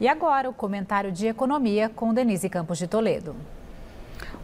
E 0.00 0.08
agora 0.08 0.48
o 0.48 0.54
comentário 0.54 1.12
de 1.12 1.26
economia 1.26 1.90
com 1.90 2.14
Denise 2.14 2.48
Campos 2.48 2.78
de 2.78 2.88
Toledo. 2.88 3.36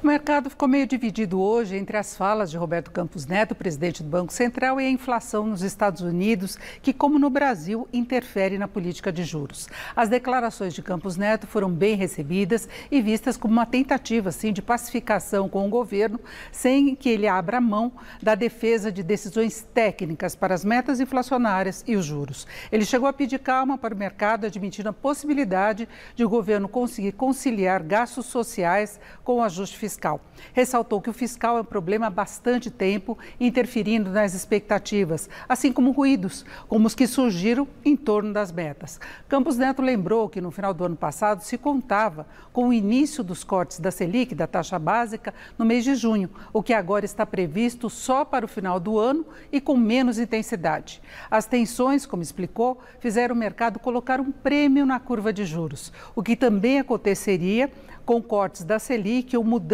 O 0.03 0.07
mercado 0.07 0.51
ficou 0.51 0.69
meio 0.69 0.87
dividido 0.87 1.41
hoje 1.41 1.77
entre 1.77 1.97
as 1.97 2.17
falas 2.17 2.51
de 2.51 2.57
Roberto 2.57 2.91
Campos 2.91 3.25
Neto, 3.25 3.55
presidente 3.55 4.03
do 4.03 4.09
Banco 4.09 4.33
Central, 4.33 4.81
e 4.81 4.87
a 4.87 4.91
inflação 4.91 5.47
nos 5.47 5.63
Estados 5.63 6.01
Unidos, 6.03 6.59
que, 6.83 6.93
como 6.93 7.19
no 7.19 7.31
Brasil, 7.31 7.89
interfere 7.93 8.59
na 8.59 8.69
política 8.69 9.13
de 9.13 9.25
juros. 9.25 9.69
As 9.95 10.09
declarações 10.09 10.75
de 10.75 10.83
Campos 10.83 11.17
Neto 11.17 11.47
foram 11.47 11.71
bem 11.71 11.97
recebidas 11.97 12.69
e 12.91 13.01
vistas 13.01 13.37
como 13.37 13.55
uma 13.55 13.65
tentativa, 13.65 14.31
sim, 14.31 14.53
de 14.53 14.61
pacificação 14.61 15.49
com 15.49 15.67
o 15.67 15.71
governo, 15.71 16.21
sem 16.53 16.95
que 16.95 17.09
ele 17.09 17.27
abra 17.27 17.61
mão 17.61 17.93
da 18.23 18.35
defesa 18.35 18.93
de 18.93 19.03
decisões 19.03 19.67
técnicas 19.73 20.35
para 20.35 20.55
as 20.55 20.65
metas 20.65 21.01
inflacionárias 21.01 21.83
e 21.87 21.97
os 21.97 22.05
juros. 22.05 22.47
Ele 22.71 22.85
chegou 22.85 23.09
a 23.09 23.13
pedir 23.13 23.39
calma 23.39 23.79
para 23.79 23.95
o 23.95 23.99
mercado, 23.99 24.47
admitindo 24.47 24.89
a 24.89 24.93
possibilidade 24.93 25.89
de 26.15 26.25
o 26.25 26.29
governo 26.29 26.69
conseguir 26.69 27.13
conciliar 27.13 27.83
gastos 27.83 28.27
sociais 28.27 29.01
com 29.25 29.37
o 29.37 29.43
fiscal. 29.77 30.21
Ressaltou 30.53 31.01
que 31.01 31.11
o 31.11 31.13
fiscal 31.13 31.59
é 31.59 31.61
um 31.61 31.65
problema 31.65 32.07
há 32.07 32.11
bastante 32.11 32.71
tempo, 32.71 33.19
interferindo 33.39 34.11
nas 34.11 34.35
expectativas, 34.35 35.29
assim 35.49 35.73
como 35.73 35.91
ruídos, 35.91 36.45
como 36.69 36.87
os 36.87 36.95
que 36.95 37.07
surgiram 37.07 37.67
em 37.85 37.97
torno 37.97 38.33
das 38.33 38.51
metas. 38.51 38.99
Campos 39.29 39.57
Neto 39.57 39.83
lembrou 39.83 40.29
que 40.29 40.41
no 40.41 40.51
final 40.51 40.73
do 40.73 40.85
ano 40.85 40.97
passado 40.97 41.43
se 41.43 41.59
contava 41.59 42.27
com 42.53 42.69
o 42.69 42.73
início 42.73 43.23
dos 43.23 43.45
cortes 43.45 43.79
da 43.79 43.91
Selic, 43.91 44.35
da 44.35 44.47
taxa 44.47 44.79
básica, 44.79 45.35
no 45.59 45.65
mês 45.65 45.85
de 45.85 45.95
junho, 45.95 46.31
o 46.53 46.63
que 46.63 46.73
agora 46.73 47.05
está 47.05 47.27
previsto 47.27 47.91
só 47.91 48.25
para 48.25 48.45
o 48.45 48.49
final 48.49 48.81
do 48.81 48.99
ano 48.99 49.27
e 49.53 49.61
com 49.61 49.77
menos 49.77 50.19
intensidade. 50.19 51.03
As 51.31 51.47
tensões, 51.47 52.07
como 52.07 52.23
explicou, 52.23 52.81
fizeram 52.99 53.35
o 53.35 53.39
mercado 53.39 53.79
colocar 53.79 54.21
um 54.21 54.33
prêmio 54.33 54.87
na 54.87 54.99
curva 54.99 55.33
de 55.33 55.45
juros, 55.45 55.93
o 56.15 56.23
que 56.23 56.35
também 56.35 56.79
aconteceria 56.79 57.71
com 58.07 58.23
cortes 58.23 58.63
da 58.63 58.79
Selic 58.79 59.37
ou 59.37 59.43
mudanças 59.43 59.66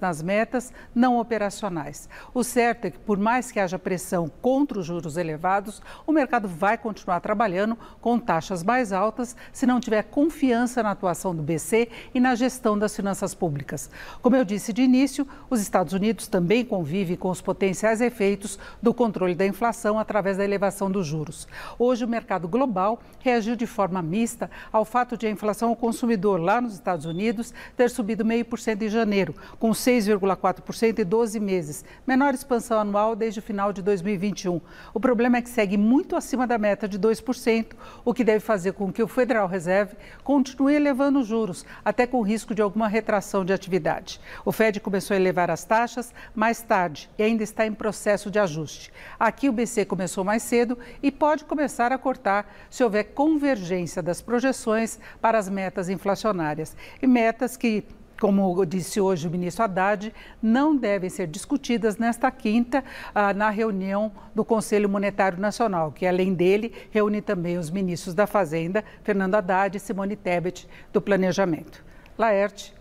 nas 0.00 0.22
metas 0.22 0.72
não 0.94 1.18
operacionais. 1.18 2.08
O 2.34 2.42
certo 2.42 2.86
é 2.86 2.90
que, 2.90 2.98
por 2.98 3.18
mais 3.18 3.52
que 3.52 3.60
haja 3.60 3.78
pressão 3.78 4.28
contra 4.42 4.78
os 4.78 4.86
juros 4.86 5.16
elevados, 5.16 5.80
o 6.06 6.12
mercado 6.12 6.48
vai 6.48 6.76
continuar 6.76 7.20
trabalhando 7.20 7.78
com 8.00 8.18
taxas 8.18 8.62
mais 8.62 8.92
altas 8.92 9.36
se 9.52 9.66
não 9.66 9.80
tiver 9.80 10.02
confiança 10.02 10.82
na 10.82 10.90
atuação 10.90 11.34
do 11.34 11.42
BC 11.42 11.88
e 12.14 12.20
na 12.20 12.34
gestão 12.34 12.78
das 12.78 12.94
finanças 12.94 13.34
públicas. 13.34 13.88
Como 14.20 14.36
eu 14.36 14.44
disse 14.44 14.72
de 14.72 14.82
início, 14.82 15.26
os 15.48 15.60
Estados 15.60 15.92
Unidos 15.92 16.26
também 16.26 16.64
convivem 16.64 17.16
com 17.16 17.30
os 17.30 17.40
potenciais 17.40 18.00
efeitos 18.00 18.58
do 18.82 18.92
controle 18.92 19.34
da 19.34 19.46
inflação 19.46 19.98
através 19.98 20.36
da 20.36 20.44
elevação 20.44 20.90
dos 20.90 21.06
juros. 21.06 21.46
Hoje, 21.78 22.04
o 22.04 22.08
mercado 22.08 22.48
global 22.48 23.00
reagiu 23.20 23.56
de 23.56 23.66
forma 23.66 24.02
mista 24.02 24.50
ao 24.72 24.84
fato 24.84 25.16
de 25.16 25.26
a 25.26 25.30
inflação 25.30 25.68
ao 25.68 25.76
consumidor 25.76 26.40
lá 26.40 26.60
nos 26.60 26.74
Estados 26.74 27.06
Unidos 27.06 27.54
ter 27.76 27.88
subido 27.88 28.16
0,5% 28.24 28.82
em 28.82 28.88
janeiro, 28.88 29.34
com 29.58 29.70
6,4% 29.70 30.98
em 30.98 31.04
12 31.04 31.40
meses, 31.40 31.84
menor 32.06 32.34
expansão 32.34 32.78
anual 32.78 33.16
desde 33.16 33.40
o 33.40 33.42
final 33.42 33.72
de 33.72 33.82
2021. 33.82 34.60
O 34.92 35.00
problema 35.00 35.38
é 35.38 35.42
que 35.42 35.48
segue 35.48 35.76
muito 35.76 36.16
acima 36.16 36.46
da 36.46 36.58
meta 36.58 36.88
de 36.88 36.98
2%, 36.98 37.72
o 38.04 38.14
que 38.14 38.24
deve 38.24 38.40
fazer 38.40 38.72
com 38.72 38.92
que 38.92 39.02
o 39.02 39.08
Federal 39.08 39.46
Reserve 39.46 39.96
continue 40.24 40.74
elevando 40.74 41.20
os 41.20 41.26
juros, 41.26 41.64
até 41.84 42.06
com 42.06 42.22
risco 42.22 42.54
de 42.54 42.62
alguma 42.62 42.88
retração 42.88 43.44
de 43.44 43.52
atividade. 43.52 44.20
O 44.44 44.52
Fed 44.52 44.80
começou 44.80 45.14
a 45.14 45.20
elevar 45.20 45.50
as 45.50 45.64
taxas 45.64 46.12
mais 46.34 46.62
tarde 46.62 47.08
e 47.18 47.22
ainda 47.22 47.42
está 47.42 47.66
em 47.66 47.72
processo 47.72 48.30
de 48.30 48.38
ajuste. 48.38 48.92
Aqui 49.18 49.48
o 49.48 49.52
BC 49.52 49.84
começou 49.84 50.24
mais 50.24 50.42
cedo 50.42 50.78
e 51.02 51.10
pode 51.10 51.44
começar 51.44 51.92
a 51.92 51.98
cortar 51.98 52.52
se 52.70 52.82
houver 52.82 53.04
convergência 53.04 54.02
das 54.02 54.20
projeções 54.20 54.98
para 55.20 55.38
as 55.38 55.48
metas 55.48 55.88
inflacionárias 55.88 56.76
e 57.00 57.06
metas 57.06 57.56
que 57.56 57.84
como 58.20 58.64
disse 58.64 59.00
hoje 59.00 59.28
o 59.28 59.30
ministro 59.30 59.64
Haddad, 59.64 60.12
não 60.42 60.76
devem 60.76 61.10
ser 61.10 61.26
discutidas 61.26 61.96
nesta 61.98 62.30
quinta 62.30 62.82
ah, 63.14 63.34
na 63.34 63.50
reunião 63.50 64.12
do 64.34 64.44
Conselho 64.44 64.88
Monetário 64.88 65.38
Nacional, 65.38 65.92
que 65.92 66.06
além 66.06 66.34
dele 66.34 66.72
reúne 66.90 67.20
também 67.20 67.58
os 67.58 67.70
ministros 67.70 68.14
da 68.14 68.26
Fazenda, 68.26 68.84
Fernando 69.02 69.34
Haddad 69.34 69.76
e 69.76 69.80
Simone 69.80 70.16
Tebet, 70.16 70.68
do 70.92 71.00
Planejamento. 71.00 71.84
Laerte. 72.18 72.74